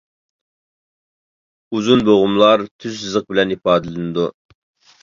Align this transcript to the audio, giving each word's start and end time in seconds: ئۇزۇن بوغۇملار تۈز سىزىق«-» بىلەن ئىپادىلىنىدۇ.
ئۇزۇن 1.75 2.01
بوغۇملار 2.09 2.65
تۈز 2.71 2.97
سىزىق«-» 3.05 3.29
بىلەن 3.35 3.55
ئىپادىلىنىدۇ. 3.59 4.29